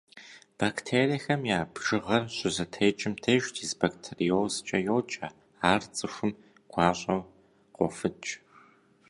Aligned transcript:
Бактериехэм 0.57 1.41
я 1.57 1.59
бжыгъэр 1.73 2.23
щызэтекӏым 2.35 3.13
деж 3.23 3.43
дисбактериозкӏэ 3.55 4.79
йоджэ, 4.87 5.27
ар 5.71 5.81
цӏыхум 5.95 6.31
гуащӏэу 6.71 7.21
къофыкӏ. 7.75 8.31